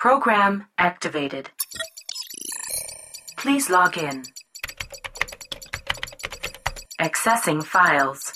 [0.00, 1.50] Program activated.
[3.36, 4.22] Please log in.
[7.00, 8.32] Accessing files.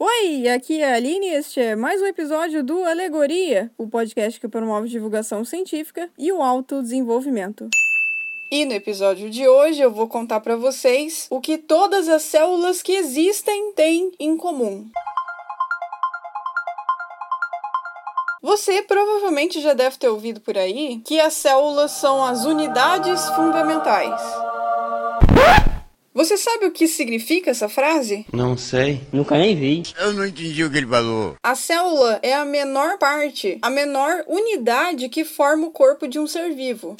[0.00, 4.40] Oi, aqui é a Aline e este é mais um episódio do Alegoria, o podcast
[4.40, 7.68] que promove divulgação científica e o autodesenvolvimento.
[8.50, 12.82] E no episódio de hoje eu vou contar para vocês o que todas as células
[12.82, 14.90] que existem têm em comum.
[18.42, 24.18] Você provavelmente já deve ter ouvido por aí que as células são as unidades fundamentais.
[26.14, 28.24] Você sabe o que significa essa frase?
[28.32, 29.02] Não sei.
[29.12, 29.82] Nunca nem vi.
[29.98, 31.36] Eu não entendi o que ele falou.
[31.42, 36.26] A célula é a menor parte, a menor unidade que forma o corpo de um
[36.26, 36.96] ser vivo.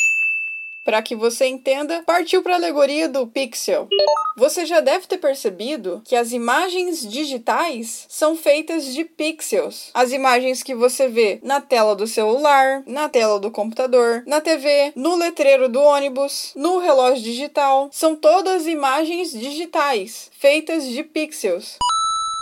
[0.84, 3.88] Para que você entenda, partiu para a alegoria do pixel.
[4.36, 9.90] Você já deve ter percebido que as imagens digitais são feitas de pixels.
[9.92, 14.92] As imagens que você vê na tela do celular, na tela do computador, na TV,
[14.96, 21.76] no letreiro do ônibus, no relógio digital, são todas imagens digitais feitas de pixels.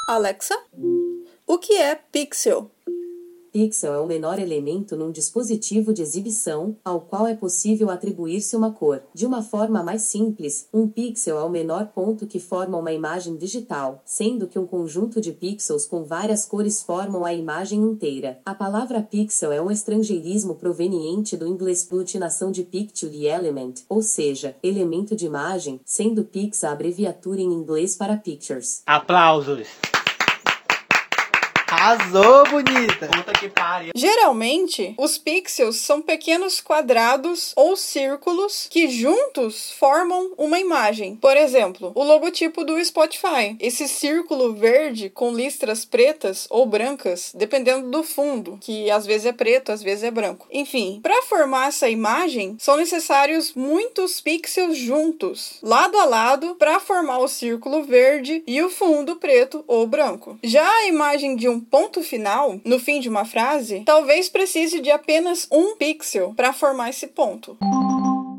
[0.08, 0.56] Alexa,
[1.46, 2.70] o que é pixel?
[3.52, 8.72] Pixel é o menor elemento num dispositivo de exibição, ao qual é possível atribuir-se uma
[8.72, 9.02] cor.
[9.14, 13.36] De uma forma mais simples, um pixel é o menor ponto que forma uma imagem
[13.36, 18.40] digital, sendo que um conjunto de pixels com várias cores formam a imagem inteira.
[18.44, 24.56] A palavra pixel é um estrangeirismo proveniente do inglês plutinação de picture element, ou seja,
[24.62, 28.82] elemento de imagem, sendo pix a abreviatura em inglês para pictures.
[28.86, 29.66] Aplausos.
[31.70, 33.08] Arrasou, bonita.
[33.08, 33.92] Puta que pariu.
[33.94, 41.16] Geralmente, os pixels são pequenos quadrados ou círculos que juntos formam uma imagem.
[41.16, 43.54] Por exemplo, o logotipo do Spotify.
[43.60, 49.32] Esse círculo verde com listras pretas ou brancas, dependendo do fundo, que às vezes é
[49.32, 50.48] preto, às vezes é branco.
[50.50, 57.18] Enfim, para formar essa imagem, são necessários muitos pixels juntos, lado a lado, para formar
[57.18, 60.38] o círculo verde e o fundo preto ou branco.
[60.42, 64.90] Já a imagem de um ponto final no fim de uma frase, talvez precise de
[64.90, 67.56] apenas um pixel para formar esse ponto.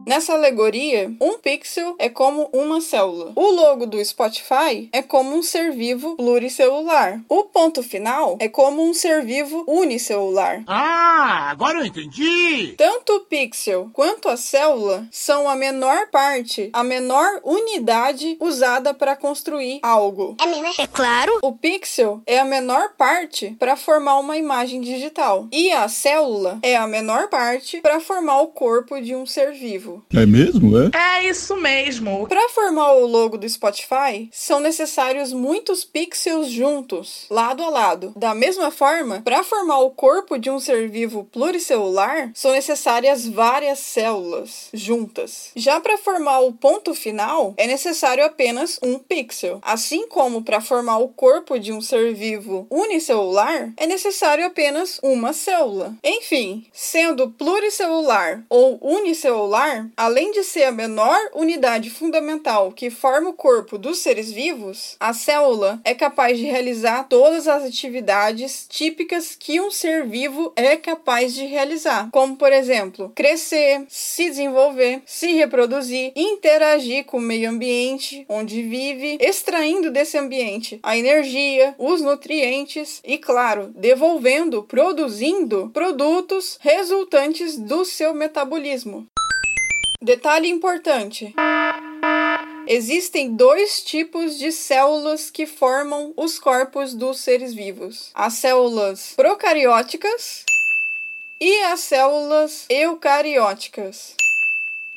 [0.09, 3.31] Nessa alegoria, um pixel é como uma célula.
[3.35, 7.21] O logo do Spotify é como um ser vivo pluricelular.
[7.29, 10.63] O ponto final é como um ser vivo unicelular.
[10.65, 12.73] Ah, agora eu entendi!
[12.75, 19.15] Tanto o pixel quanto a célula são a menor parte, a menor unidade usada para
[19.15, 20.35] construir algo.
[20.41, 20.73] É mesmo?
[20.79, 21.37] É claro.
[21.43, 25.47] O pixel é a menor parte para formar uma imagem digital.
[25.51, 29.98] E a célula é a menor parte para formar o corpo de um ser vivo.
[30.13, 30.91] É mesmo, é?
[30.93, 32.27] É isso mesmo.
[32.27, 38.13] Para formar o logo do Spotify, são necessários muitos pixels juntos, lado a lado.
[38.15, 43.79] Da mesma forma, para formar o corpo de um ser vivo pluricelular, são necessárias várias
[43.79, 45.51] células juntas.
[45.55, 49.59] Já para formar o ponto final, é necessário apenas um pixel.
[49.61, 55.33] Assim como para formar o corpo de um ser vivo unicelular, é necessário apenas uma
[55.33, 55.95] célula.
[56.03, 63.33] Enfim, sendo pluricelular ou unicelular, além de ser a menor unidade fundamental que forma o
[63.33, 69.59] corpo dos seres vivos, a célula é capaz de realizar todas as atividades típicas que
[69.59, 76.11] um ser vivo é capaz de realizar, como por exemplo, crescer, se desenvolver, se reproduzir,
[76.15, 83.17] interagir com o meio ambiente onde vive, extraindo desse ambiente a energia, os nutrientes e,
[83.17, 89.07] claro, devolvendo, produzindo produtos resultantes do seu metabolismo.
[90.01, 91.35] Detalhe importante.
[92.65, 100.45] Existem dois tipos de células que formam os corpos dos seres vivos: as células procarióticas
[101.37, 104.15] e as células eucarióticas.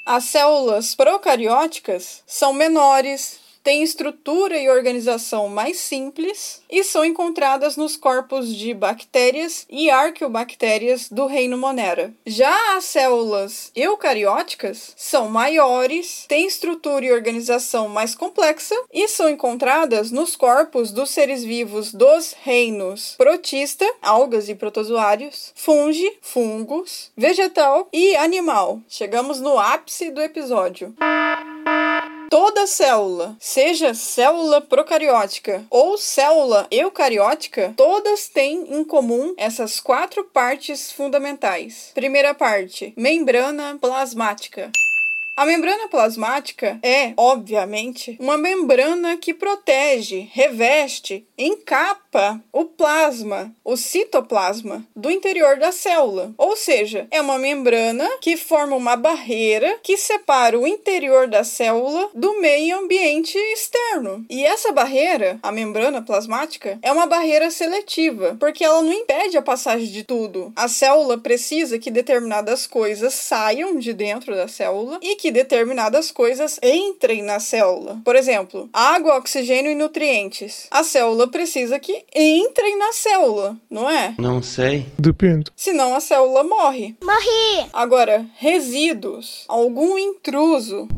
[0.07, 7.97] As células procarióticas são menores, têm estrutura e organização mais simples e são encontradas nos
[7.97, 12.13] corpos de bactérias e arqueobactérias do reino Monera.
[12.27, 20.11] Já as células eucarióticas são maiores, têm estrutura e organização mais complexa e são encontradas
[20.11, 28.17] nos corpos dos seres vivos dos reinos protista, algas e protozoários, fungi, fungos, vegetal e
[28.17, 28.81] animal.
[28.89, 30.95] Chegamos no ápice do episódio.
[32.33, 40.91] Toda célula, seja célula procariótica ou célula eucariótica, todas têm em comum essas quatro partes
[40.91, 41.91] fundamentais.
[41.93, 44.73] Primeira parte: membrana plasmática.
[45.35, 54.87] A membrana plasmática é, obviamente, uma membrana que protege, reveste, encapa o plasma, o citoplasma,
[54.95, 56.35] do interior da célula.
[56.37, 62.11] Ou seja, é uma membrana que forma uma barreira que separa o interior da célula
[62.15, 64.27] do meio ambiente externo.
[64.29, 69.43] E essa barreira, a membrana plasmática, é uma barreira seletiva, porque ela não impede a
[69.43, 70.53] passagem de tudo.
[70.55, 76.59] A célula precisa que determinadas coisas saiam de dentro da célula e que determinadas coisas
[76.61, 78.01] entrem na célula.
[78.05, 80.67] Por exemplo, água, oxigênio e nutrientes.
[80.69, 84.17] A célula precisa que entrem na célula, não é?
[84.19, 84.85] Não sei.
[84.99, 85.53] Depende.
[85.55, 86.97] Senão a célula morre.
[87.01, 87.69] Morri!
[87.73, 90.89] Agora, resíduos, algum intruso.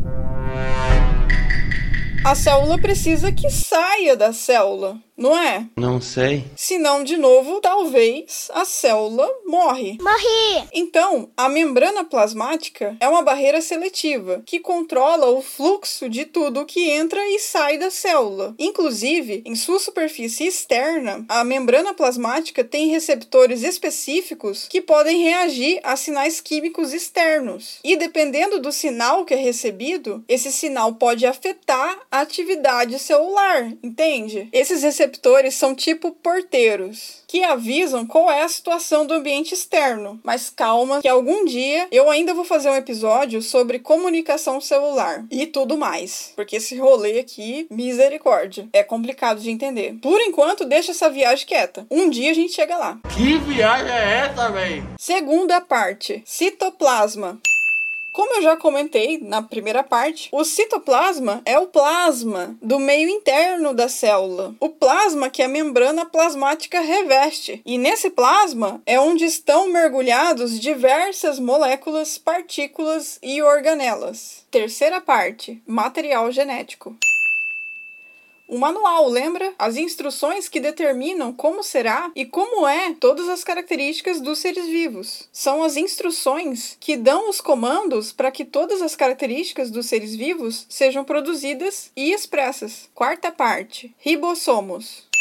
[2.25, 5.67] A célula precisa que saia da célula, não é?
[5.75, 6.45] Não sei.
[6.55, 9.97] Senão, de novo, talvez a célula morre.
[9.99, 10.69] Morri!
[10.71, 16.91] Então, a membrana plasmática é uma barreira seletiva que controla o fluxo de tudo que
[16.91, 18.55] entra e sai da célula.
[18.59, 25.97] Inclusive, em sua superfície externa, a membrana plasmática tem receptores específicos que podem reagir a
[25.97, 27.79] sinais químicos externos.
[27.83, 34.51] E dependendo do sinal que é recebido, esse sinal pode afetar a atividade celular, entende?
[34.53, 35.14] Esses receptores
[35.55, 40.21] são tipo porteiros que avisam qual é a situação do ambiente externo.
[40.23, 45.47] Mas calma, que algum dia eu ainda vou fazer um episódio sobre comunicação celular e
[45.47, 46.33] tudo mais.
[46.37, 49.97] Porque esse rolê aqui, misericórdia, é complicado de entender.
[50.01, 51.87] Por enquanto, deixa essa viagem quieta.
[51.91, 53.01] Um dia a gente chega lá.
[53.15, 54.85] Que viagem é essa, véi?
[54.97, 57.41] Segunda parte: citoplasma.
[58.15, 63.75] Como eu já comentei na primeira parte, o citoplasma é o plasma do meio interno
[63.75, 67.61] da célula, o plasma que a membrana plasmática reveste.
[67.67, 74.47] E nesse plasma é onde estão mergulhados diversas moléculas, partículas e organelas.
[74.49, 76.97] Terceira parte: material genético.
[78.47, 79.55] O manual, lembra?
[79.59, 85.29] As instruções que determinam como será e como é todas as características dos seres vivos.
[85.33, 90.67] São as instruções que dão os comandos para que todas as características dos seres vivos
[90.69, 92.89] sejam produzidas e expressas.
[92.95, 95.14] Quarta parte: ribossomos.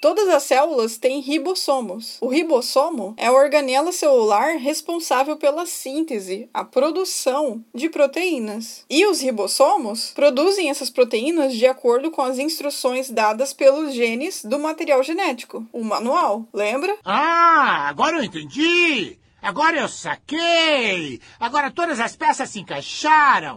[0.00, 2.18] Todas as células têm ribossomos.
[2.20, 8.84] O ribossomo é a organela celular responsável pela síntese, a produção de proteínas.
[8.88, 14.58] E os ribossomos produzem essas proteínas de acordo com as instruções dadas pelos genes do
[14.58, 16.96] material genético, o manual, lembra?
[17.04, 19.18] Ah, agora eu entendi!
[19.42, 21.20] Agora eu saquei!
[21.40, 23.56] Agora todas as peças se encaixaram!